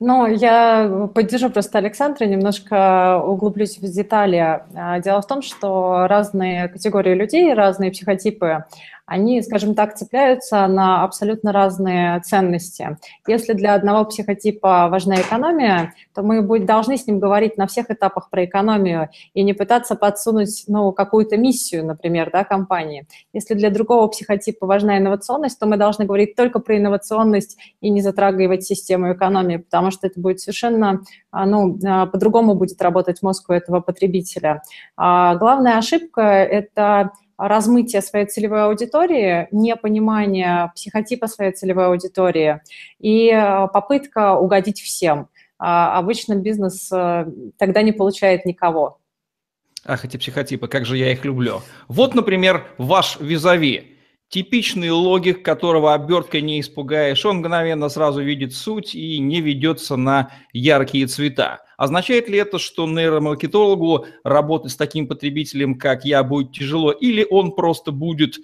Ну, 0.05 0.27
я 0.27 1.07
поддержу 1.15 1.49
просто 1.49 1.77
Александра, 1.77 2.25
немножко 2.25 3.21
углублюсь 3.25 3.77
в 3.77 3.89
детали. 3.89 4.61
А, 4.75 4.99
дело 4.99 5.21
в 5.21 5.27
том, 5.27 5.41
что 5.41 6.07
разные 6.07 6.67
категории 6.67 7.13
людей, 7.13 7.53
разные 7.53 7.89
психотипы 7.89 8.65
они, 9.13 9.43
скажем 9.43 9.75
так, 9.75 9.95
цепляются 9.95 10.65
на 10.65 11.03
абсолютно 11.03 11.51
разные 11.51 12.19
ценности. 12.21 12.97
Если 13.27 13.53
для 13.53 13.75
одного 13.75 14.05
психотипа 14.05 14.87
важна 14.89 15.21
экономия, 15.21 15.93
то 16.15 16.23
мы 16.23 16.41
должны 16.59 16.97
с 16.97 17.05
ним 17.05 17.19
говорить 17.19 17.55
на 17.55 17.67
всех 17.67 17.91
этапах 17.91 18.31
про 18.31 18.43
экономию 18.45 19.09
и 19.35 19.43
не 19.43 19.53
пытаться 19.53 19.93
подсунуть 19.95 20.63
ну, 20.67 20.91
какую-то 20.91 21.37
миссию, 21.37 21.85
например, 21.85 22.31
да, 22.31 22.43
компании. 22.43 23.05
Если 23.33 23.53
для 23.53 23.69
другого 23.69 24.07
психотипа 24.07 24.65
важна 24.65 24.97
инновационность, 24.97 25.59
то 25.59 25.67
мы 25.67 25.77
должны 25.77 26.05
говорить 26.05 26.35
только 26.35 26.57
про 26.57 26.75
инновационность 26.75 27.57
и 27.81 27.91
не 27.91 28.01
затрагивать 28.01 28.63
систему 28.63 29.13
экономии, 29.13 29.57
потому 29.57 29.91
что 29.91 30.07
это 30.07 30.19
будет 30.19 30.39
совершенно, 30.39 31.01
а, 31.29 31.45
ну, 31.45 31.77
а, 31.85 32.07
по-другому 32.07 32.55
будет 32.55 32.81
работать 32.81 33.21
мозг 33.21 33.47
у 33.51 33.53
этого 33.53 33.79
потребителя. 33.79 34.63
А 34.97 35.35
главная 35.35 35.77
ошибка– 35.77 36.21
это 36.21 37.11
размытие 37.37 38.01
своей 38.01 38.25
целевой 38.25 38.65
аудитории, 38.65 39.47
непонимание 39.51 40.71
психотипа 40.75 41.27
своей 41.27 41.51
целевой 41.51 41.87
аудитории 41.87 42.61
и 42.99 43.29
э, 43.29 43.67
попытка 43.73 44.35
угодить 44.35 44.81
всем. 44.81 45.29
А 45.59 45.97
обычно 45.97 46.35
бизнес 46.35 46.91
э, 46.91 47.25
тогда 47.57 47.81
не 47.81 47.91
получает 47.91 48.45
никого. 48.45 48.99
Ах, 49.85 50.05
эти 50.05 50.17
психотипы, 50.17 50.67
как 50.67 50.85
же 50.85 50.97
я 50.97 51.11
их 51.11 51.25
люблю. 51.25 51.61
Вот, 51.87 52.15
например, 52.15 52.65
ваш 52.77 53.17
визави. 53.19 53.97
Типичный 54.29 54.89
логик, 54.89 55.43
которого 55.43 55.93
оберткой 55.93 56.41
не 56.41 56.59
испугаешь, 56.59 57.23
он 57.23 57.37
мгновенно 57.37 57.87
сразу 57.89 58.21
видит 58.21 58.53
суть 58.53 58.95
и 58.95 59.19
не 59.19 59.41
ведется 59.41 59.95
на 59.95 60.31
яркие 60.53 61.05
цвета. 61.05 61.61
Означает 61.83 62.29
ли 62.29 62.37
это, 62.37 62.59
что 62.59 62.87
нейромаркетологу 62.87 64.05
работать 64.23 64.71
с 64.71 64.77
таким 64.77 65.05
потребителем, 65.05 65.77
как 65.77 66.05
я, 66.05 66.23
будет 66.23 66.53
тяжело, 66.53 66.93
или 66.93 67.27
он 67.29 67.51
просто 67.51 67.91
будет 67.91 68.37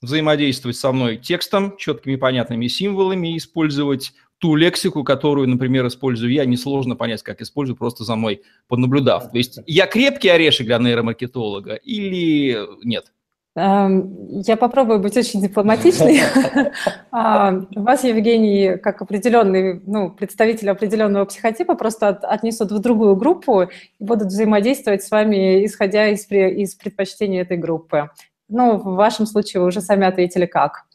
взаимодействовать 0.00 0.78
со 0.78 0.90
мной 0.90 1.18
текстом, 1.18 1.76
четкими 1.76 2.16
понятными 2.16 2.66
символами, 2.68 3.36
использовать 3.36 4.14
ту 4.38 4.54
лексику, 4.54 5.04
которую, 5.04 5.46
например, 5.46 5.86
использую 5.88 6.32
я, 6.32 6.46
несложно 6.46 6.96
понять, 6.96 7.22
как 7.22 7.42
использую, 7.42 7.76
просто 7.76 8.02
за 8.02 8.16
мной 8.16 8.40
понаблюдав. 8.66 9.30
То 9.30 9.36
есть 9.36 9.58
я 9.66 9.86
крепкий 9.86 10.30
орешек 10.30 10.64
для 10.66 10.78
нейромаркетолога 10.78 11.74
или 11.74 12.58
нет? 12.82 13.12
Я 13.56 14.56
попробую 14.58 14.98
быть 14.98 15.16
очень 15.16 15.40
дипломатичной. 15.40 16.20
А, 17.16 17.52
вас, 17.76 18.02
Евгений, 18.02 18.76
как 18.76 19.00
определенный, 19.00 19.80
ну, 19.86 20.10
представитель 20.10 20.68
определенного 20.70 21.26
психотипа, 21.26 21.76
просто 21.76 22.08
отнесут 22.08 22.72
в 22.72 22.80
другую 22.80 23.14
группу 23.14 23.62
и 23.62 23.68
будут 24.00 24.28
взаимодействовать 24.28 25.04
с 25.04 25.10
вами, 25.12 25.64
исходя 25.64 26.08
из, 26.08 26.28
из 26.28 26.74
предпочтений 26.74 27.40
этой 27.40 27.56
группы. 27.56 28.10
Ну, 28.48 28.78
в 28.78 28.96
вашем 28.96 29.26
случае 29.26 29.60
вы 29.60 29.68
уже 29.68 29.80
сами 29.80 30.06
ответили 30.06 30.46
как. 30.46 30.86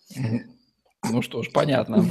Ну 1.10 1.22
что 1.22 1.42
ж, 1.42 1.52
понятно. 1.54 2.04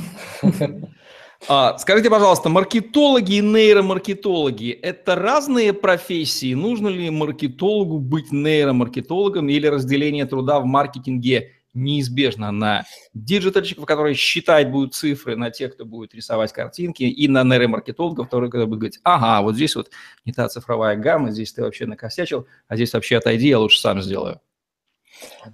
А, 1.46 1.78
скажите, 1.78 2.10
пожалуйста, 2.10 2.48
маркетологи 2.48 3.34
и 3.34 3.40
нейромаркетологи– 3.40 4.70
это 4.82 5.14
разные 5.14 5.72
профессии? 5.72 6.54
Нужно 6.54 6.88
ли 6.88 7.10
маркетологу 7.10 8.00
быть 8.00 8.32
нейромаркетологом 8.32 9.48
или 9.48 9.66
разделение 9.66 10.26
труда 10.26 10.58
в 10.58 10.64
маркетинге 10.64 11.52
неизбежно 11.74 12.50
на 12.50 12.84
диджитальщиков, 13.14 13.86
которые 13.86 14.14
считать 14.14 14.70
будут 14.70 14.94
цифры, 14.94 15.36
на 15.36 15.50
тех, 15.50 15.74
кто 15.74 15.84
будет 15.84 16.12
рисовать 16.14 16.52
картинки, 16.52 17.04
и 17.04 17.28
на 17.28 17.44
нейромаркетологов, 17.44 18.26
которые 18.26 18.50
будут 18.50 18.80
говорить, 18.80 19.00
ага, 19.04 19.42
вот 19.42 19.54
здесь 19.54 19.76
вот 19.76 19.90
не 20.24 20.32
та 20.32 20.48
цифровая 20.48 20.96
гамма, 20.96 21.30
здесь 21.30 21.52
ты 21.52 21.62
вообще 21.62 21.86
накосячил, 21.86 22.46
а 22.66 22.74
здесь 22.74 22.92
вообще 22.92 23.18
отойди, 23.18 23.48
я 23.48 23.60
лучше 23.60 23.80
сам 23.80 24.02
сделаю. 24.02 24.40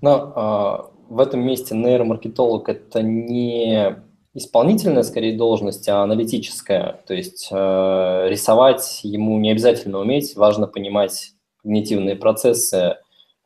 Но 0.00 0.90
э, 1.10 1.12
в 1.12 1.20
этом 1.20 1.40
месте 1.40 1.74
нейромаркетолог– 1.74 2.68
это 2.70 3.02
не 3.02 3.96
исполнительная, 4.34 5.04
скорее, 5.04 5.36
должность, 5.36 5.88
а 5.88 6.02
аналитическая. 6.02 7.00
То 7.06 7.14
есть 7.14 7.48
э, 7.50 8.26
рисовать 8.28 9.00
ему 9.04 9.38
не 9.38 9.50
обязательно 9.50 10.00
уметь, 10.00 10.36
важно 10.36 10.66
понимать 10.66 11.32
когнитивные 11.62 12.16
процессы 12.16 12.96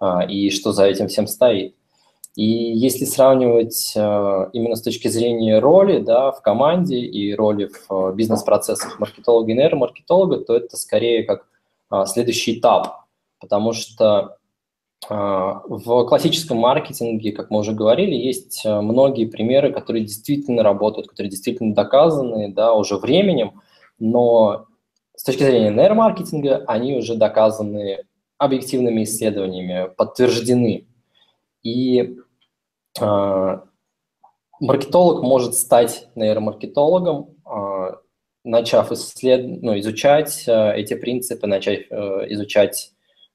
э, 0.00 0.28
и 0.28 0.50
что 0.50 0.72
за 0.72 0.86
этим 0.86 1.08
всем 1.08 1.26
стоит. 1.26 1.74
И 2.38 2.44
если 2.44 3.04
сравнивать 3.04 3.92
э, 3.96 4.50
именно 4.52 4.76
с 4.76 4.82
точки 4.82 5.08
зрения 5.08 5.58
роли 5.58 5.98
да, 5.98 6.30
в 6.30 6.40
команде 6.40 6.98
и 6.98 7.34
роли 7.34 7.66
в 7.66 7.92
э, 7.92 8.14
бизнес-процессах 8.14 8.98
маркетолога 8.98 9.50
и 9.50 9.54
нейромаркетолога, 9.54 10.38
то 10.44 10.56
это 10.56 10.76
скорее 10.76 11.24
как 11.24 11.46
э, 11.90 12.04
следующий 12.06 12.60
этап, 12.60 13.06
потому 13.40 13.72
что 13.72 14.37
в 15.08 16.04
классическом 16.06 16.58
маркетинге, 16.58 17.32
как 17.32 17.50
мы 17.50 17.60
уже 17.60 17.72
говорили, 17.72 18.14
есть 18.14 18.62
э, 18.64 18.80
многие 18.80 19.26
примеры, 19.26 19.72
которые 19.72 20.04
действительно 20.04 20.62
работают, 20.62 21.08
которые 21.08 21.30
действительно 21.30 21.74
доказаны 21.74 22.52
да, 22.52 22.74
уже 22.74 22.96
временем, 22.96 23.62
но 23.98 24.66
с 25.14 25.22
точки 25.22 25.44
зрения 25.44 25.70
нейромаркетинга 25.70 26.64
они 26.66 26.96
уже 26.96 27.14
доказаны 27.14 28.04
объективными 28.38 29.04
исследованиями, 29.04 29.88
подтверждены. 29.96 30.86
И 31.62 32.16
э, 33.00 33.58
маркетолог 34.60 35.22
может 35.22 35.54
стать 35.54 36.08
нейромаркетологом, 36.14 37.36
э, 37.46 37.96
начав 38.44 38.92
исслед... 38.92 39.62
ну, 39.62 39.78
изучать 39.78 40.44
э, 40.46 40.74
эти 40.76 40.94
принципы, 40.94 41.46
начав 41.46 41.74
э, 41.74 42.26
изучать 42.30 42.92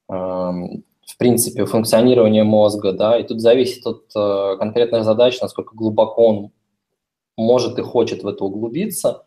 эм, 0.09 0.83
в 1.05 1.17
принципе, 1.17 1.65
функционирование 1.65 2.43
мозга, 2.43 2.93
да, 2.93 3.17
и 3.17 3.23
тут 3.23 3.41
зависит 3.41 3.85
от 3.85 4.03
э, 4.15 4.57
конкретных 4.57 5.03
задач, 5.03 5.39
насколько 5.41 5.75
глубоко 5.75 6.27
он 6.27 6.51
может 7.37 7.77
и 7.79 7.81
хочет 7.81 8.23
в 8.23 8.27
это 8.27 8.43
углубиться, 8.45 9.25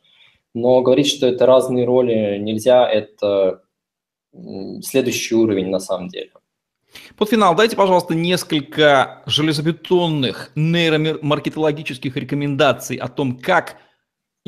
но 0.55 0.81
говорить, 0.81 1.09
что 1.09 1.27
это 1.27 1.47
разные 1.47 1.85
роли 1.85 2.39
нельзя, 2.39 2.89
это 2.89 3.63
следующий 4.83 5.35
уровень 5.35 5.69
на 5.69 5.81
самом 5.81 6.09
деле. 6.09 6.31
Под 7.17 7.29
финал 7.29 7.55
дайте, 7.55 7.77
пожалуйста, 7.77 8.15
несколько 8.15 9.23
железобетонных 9.27 10.51
нейромаркетологических 10.55 12.17
рекомендаций 12.17 12.97
о 12.97 13.09
том, 13.09 13.37
как 13.39 13.77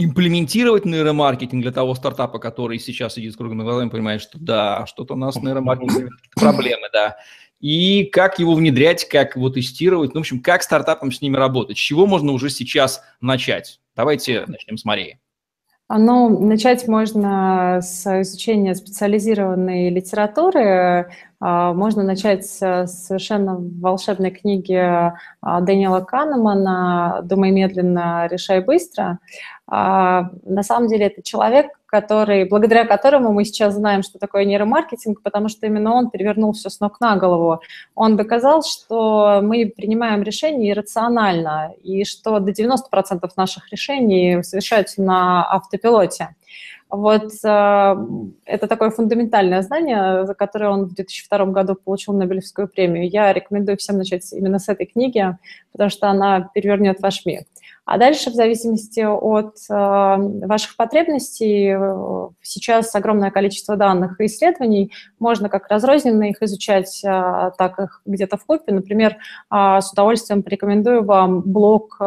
имплементировать 0.01 0.85
нейромаркетинг 0.85 1.61
для 1.61 1.73
того 1.73 1.93
стартапа, 1.97 2.39
который 2.39 2.79
сейчас 2.79 3.15
сидит 3.15 3.33
с 3.33 3.37
круглыми 3.37 3.65
глазами, 3.65 3.89
понимает, 3.89 4.23
что 4.23 4.39
да, 4.39 4.87
что-то 4.87 5.15
у 5.15 5.17
нас 5.17 5.35
с 5.35 5.43
нейромаркетингом 5.43 6.11
проблемы, 6.37 6.89
да. 6.93 7.17
И 7.59 8.05
как 8.05 8.39
его 8.39 8.55
внедрять, 8.55 9.09
как 9.09 9.35
его 9.35 9.51
тестировать, 9.51 10.15
ну, 10.15 10.21
в 10.21 10.23
общем, 10.23 10.41
как 10.41 10.63
стартапам 10.63 11.11
с 11.11 11.21
ними 11.21 11.37
работать, 11.37 11.77
с 11.77 11.81
чего 11.81 12.07
можно 12.07 12.31
уже 12.31 12.49
сейчас 12.49 13.03
начать. 13.21 13.81
Давайте 13.97 14.45
начнем 14.47 14.79
с 14.79 14.85
Марии. 14.85 15.19
Ну, 15.91 16.29
начать 16.29 16.87
можно 16.87 17.81
с 17.81 18.21
изучения 18.21 18.75
специализированной 18.75 19.89
литературы. 19.89 21.11
А, 21.41 21.73
можно 21.73 22.03
начать 22.03 22.45
с 22.45 22.87
совершенно 22.87 23.57
волшебной 23.57 24.31
книги 24.31 24.75
а, 24.75 25.61
Дэниела 25.63 26.01
Канемана 26.01 27.21
«Думай 27.25 27.53
медленно, 27.53 28.29
решай 28.31 28.61
быстро». 28.61 29.19
А, 29.67 30.31
на 30.45 30.63
самом 30.63 30.89
деле 30.89 31.07
это 31.07 31.23
человек, 31.23 31.69
который, 31.89 32.45
благодаря 32.45 32.85
которому 32.85 33.33
мы 33.33 33.45
сейчас 33.45 33.75
знаем, 33.75 34.03
что 34.03 34.19
такое 34.19 34.45
нейромаркетинг, 34.45 35.23
потому 35.23 35.49
что 35.49 35.67
именно 35.67 35.95
он 35.95 36.11
перевернул 36.11 36.53
все 36.53 36.69
с 36.69 36.81
ног 36.81 37.01
на 37.01 37.17
голову. 37.17 37.61
Он 37.95 38.17
доказал, 38.17 38.63
что 38.63 39.41
мы 39.43 39.73
принимаем 39.75 40.23
решения 40.23 40.71
иррационально, 40.71 41.73
и 41.83 42.05
что 42.05 42.39
до 42.41 42.53
90% 42.53 42.77
наших 43.37 43.73
решений 43.73 44.43
совершаются 44.43 45.03
на 45.03 45.51
автопилоте. 45.51 46.37
Вот 46.91 47.33
э, 47.45 47.97
это 48.45 48.67
такое 48.67 48.91
фундаментальное 48.91 49.61
знание, 49.63 50.27
за 50.27 50.35
которое 50.35 50.71
он 50.71 50.85
в 50.85 50.95
2002 50.95 51.47
году 51.47 51.75
получил 51.75 52.15
Нобелевскую 52.15 52.67
премию. 52.69 53.09
Я 53.09 53.33
рекомендую 53.33 53.77
всем 53.77 53.99
начать 53.99 54.31
именно 54.33 54.59
с 54.59 54.69
этой 54.69 54.87
книги, 54.87 55.37
потому 55.73 55.91
что 55.91 56.09
она 56.09 56.51
перевернет 56.55 57.01
ваш 57.01 57.27
мир. 57.27 57.43
А 57.91 57.97
дальше, 57.97 58.29
в 58.29 58.35
зависимости 58.35 59.01
от 59.01 59.57
э, 59.71 60.47
ваших 60.47 60.77
потребностей, 60.77 61.75
э, 61.75 62.29
сейчас 62.43 62.95
огромное 62.95 63.31
количество 63.31 63.77
данных 63.77 64.21
и 64.21 64.27
исследований, 64.27 64.93
можно 65.19 65.49
как 65.49 65.69
разрозненно 65.69 66.25
их 66.25 66.43
изучать, 66.43 67.03
э, 67.03 67.51
так 67.57 67.79
их 67.79 68.03
где-то 68.05 68.37
в 68.37 68.45
купе. 68.45 68.75
Например, 68.75 69.17
э, 69.51 69.81
с 69.81 69.91
удовольствием 69.91 70.43
порекомендую 70.43 71.03
вам 71.03 71.41
блог 71.41 71.97
э, 71.99 72.05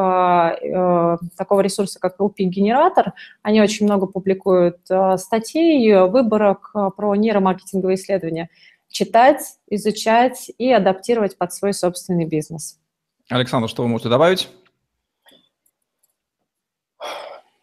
э, 0.62 1.18
такого 1.36 1.62
ресурса, 1.62 2.00
как 2.00 2.20
LP-генератор. 2.20 3.14
Они 3.42 3.60
очень 3.60 3.88
много 3.88 4.06
публикуют 4.06 4.78
э, 4.88 5.18
статей, 5.18 5.96
выборок 6.04 6.70
э, 6.76 6.92
про 6.96 7.16
нейромаркетинговые 7.16 7.96
исследования. 7.96 8.52
читать, 8.88 9.42
изучать 9.68 10.52
и 10.60 10.72
адаптировать 10.72 11.40
под 11.40 11.52
свой 11.54 11.74
собственный 11.74 12.26
бизнес. 12.26 12.78
Александр, 13.30 13.68
что 13.68 13.82
вы 13.82 13.88
можете 13.88 14.10
добавить 14.10 14.48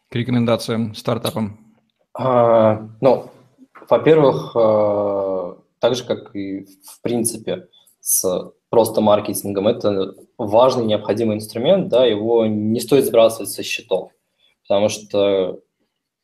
к 0.09 0.15
рекомендациям 0.15 0.95
стартапам? 0.95 1.75
А, 2.13 2.87
ну, 3.01 3.29
во-первых, 3.89 4.55
а, 4.55 5.57
так 5.79 5.95
же, 5.95 6.03
как 6.03 6.35
и 6.35 6.65
в 6.83 7.01
принципе 7.01 7.67
с 7.99 8.51
просто 8.69 9.01
маркетингом, 9.01 9.67
это 9.67 10.15
важный, 10.37 10.85
необходимый 10.85 11.37
инструмент, 11.37 11.89
да, 11.89 12.05
его 12.05 12.45
не 12.45 12.79
стоит 12.79 13.05
сбрасывать 13.05 13.49
со 13.49 13.63
счетов, 13.63 14.11
потому 14.67 14.89
что 14.89 15.61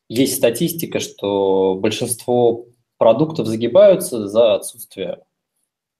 есть 0.08 0.36
статистика, 0.36 1.00
что 1.00 1.74
большинство 1.74 2.66
продуктов 2.98 3.46
загибаются 3.46 4.28
за 4.28 4.54
отсутствие 4.54 5.24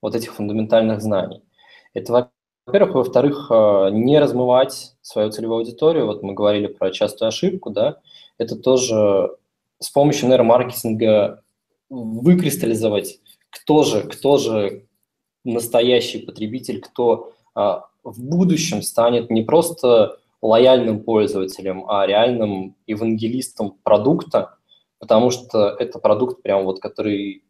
вот 0.01 0.15
этих 0.15 0.33
фундаментальных 0.33 1.01
знаний. 1.01 1.43
Это 1.93 2.31
во-первых. 2.67 2.95
Во-вторых, 2.95 3.47
э, 3.49 3.89
не 3.91 4.19
размывать 4.19 4.93
свою 5.01 5.31
целевую 5.31 5.59
аудиторию. 5.59 6.05
Вот 6.05 6.21
мы 6.21 6.33
говорили 6.33 6.67
про 6.67 6.91
частую 6.91 7.29
ошибку, 7.29 7.69
да. 7.69 7.99
Это 8.37 8.55
тоже 8.55 9.35
с 9.79 9.89
помощью 9.89 10.29
нейромаркетинга 10.29 11.43
выкристаллизовать, 11.89 13.19
кто 13.49 13.83
же, 13.83 14.01
кто 14.01 14.37
же 14.37 14.85
настоящий 15.45 16.19
потребитель, 16.19 16.81
кто 16.81 17.31
а, 17.55 17.85
в 18.03 18.21
будущем 18.21 18.81
станет 18.81 19.29
не 19.29 19.43
просто 19.43 20.17
лояльным 20.41 21.01
пользователем, 21.03 21.89
а 21.89 22.05
реальным 22.05 22.75
евангелистом 22.85 23.77
продукта, 23.83 24.57
потому 24.99 25.31
что 25.31 25.69
это 25.69 25.99
продукт 25.99 26.41
прям 26.41 26.65
вот, 26.65 26.81
который 26.81 27.43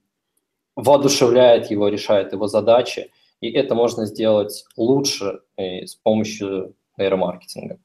воодушевляет 0.75 1.71
его, 1.71 1.87
решает 1.87 2.33
его 2.33 2.47
задачи, 2.47 3.11
и 3.41 3.49
это 3.49 3.75
можно 3.75 4.05
сделать 4.05 4.65
лучше 4.75 5.39
э, 5.57 5.85
с 5.85 5.95
помощью 5.95 6.75
нейромаркетинга. 6.97 7.79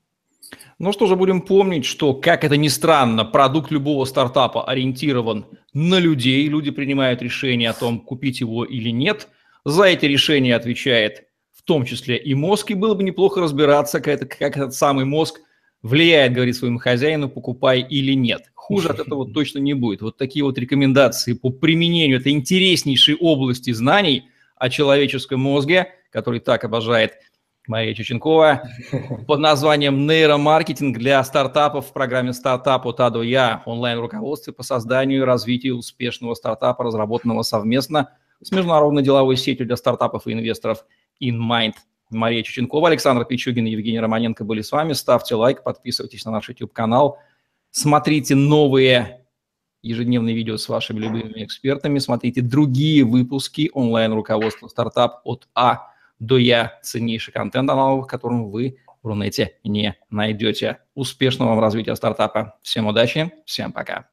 Ну 0.79 0.93
что 0.93 1.07
же, 1.07 1.17
будем 1.17 1.43
помнить, 1.43 1.85
что, 1.85 2.15
как 2.15 2.45
это 2.45 2.57
ни 2.57 2.69
странно, 2.69 3.25
продукт 3.25 3.71
любого 3.71 4.05
стартапа 4.05 4.65
ориентирован 4.65 5.47
на 5.73 5.99
людей. 5.99 6.47
Люди 6.49 6.71
принимают 6.71 7.23
решение 7.23 7.71
о 7.71 7.75
том, 7.75 8.01
купить 8.01 8.41
его 8.41 8.65
или 8.65 8.91
нет. 8.91 9.29
За 9.65 9.85
эти 9.85 10.07
решения 10.07 10.57
отвечает 10.57 11.27
в 11.53 11.63
том 11.63 11.85
числе 11.85 12.17
и 12.17 12.35
мозг. 12.35 12.71
И 12.71 12.75
было 12.75 12.95
бы 12.95 13.05
неплохо 13.05 13.41
разбираться, 13.41 14.01
как, 14.01 14.09
это, 14.09 14.27
как 14.27 14.57
этот 14.57 14.75
самый 14.75 15.05
мозг 15.05 15.41
влияет, 15.83 16.33
говорит 16.33 16.57
своему 16.57 16.79
хозяину, 16.79 17.29
покупай 17.29 17.81
или 17.81 18.15
нет. 18.15 18.51
Хуже 18.55 18.89
от 18.89 19.01
этого 19.01 19.31
точно 19.33 19.59
не 19.59 19.75
будет. 19.75 20.03
Вот 20.03 20.17
такие 20.17 20.45
вот 20.45 20.59
рекомендации 20.59 21.35
по 21.35 21.51
применению 21.51 22.19
этой 22.19 22.33
интереснейшей 22.33 23.15
области 23.15 23.73
знаний 23.73 24.25
о 24.63 24.71
человеческом 24.71 25.41
мозге, 25.41 25.89
который 26.11 26.39
так 26.39 26.63
обожает 26.63 27.15
Мария 27.67 27.95
Чеченкова, 27.95 28.63
под 29.27 29.41
названием 29.41 30.07
«Нейромаркетинг 30.07 30.99
для 30.99 31.25
стартапов» 31.25 31.89
в 31.89 31.93
программе 31.93 32.33
«Стартап 32.33 32.87
от 32.87 33.01
А 33.01 33.11
до 33.11 33.25
Я» 33.25 33.65
онлайн-руководстве 33.67 34.53
по 34.53 34.63
созданию 34.63 35.23
и 35.23 35.25
развитию 35.25 35.79
успешного 35.79 36.35
стартапа, 36.35 36.85
разработанного 36.85 37.43
совместно 37.43 38.11
с 38.41 38.53
международной 38.53 39.03
деловой 39.03 39.37
сетью 39.37 39.67
для 39.67 39.77
стартапов 39.77 40.29
и 40.29 40.33
инвесторов 40.33 40.85
InMind. 41.21 41.75
Мария 42.11 42.45
Чеченкова, 42.45 42.87
Александр 42.87 43.25
Пичугин 43.25 43.67
и 43.67 43.71
Евгений 43.71 43.99
Романенко 43.99 44.45
были 44.45 44.63
с 44.63 44.71
вами. 44.71 44.93
Ставьте 44.93 45.35
лайк, 45.35 45.65
подписывайтесь 45.65 46.25
на 46.25 46.31
наш 46.31 46.49
YouTube-канал, 46.49 47.19
смотрите 47.73 48.37
новые 48.37 49.22
ежедневные 49.83 50.35
видео 50.35 50.57
с 50.57 50.69
вашими 50.69 50.99
любимыми 51.01 51.45
экспертами, 51.45 51.99
смотрите 51.99 52.41
другие 52.41 53.05
выпуски 53.05 53.71
онлайн-руководства 53.73 54.69
стартап 54.69 55.21
от 55.25 55.49
А 55.55 55.89
до 56.19 56.39
Я, 56.39 56.79
ценнейший 56.83 57.33
контент 57.33 57.69
аналогов, 57.69 58.07
которым 58.07 58.51
вы 58.51 58.79
в 59.03 59.09
Рунете 59.09 59.59
не 59.65 59.97
найдете. 60.11 60.79
Успешного 60.95 61.51
вам 61.51 61.61
развития 61.61 61.97
стартапа. 61.97 62.59
Всем 62.63 62.87
удачи, 62.87 63.33
всем 63.45 63.73
пока. 63.73 64.12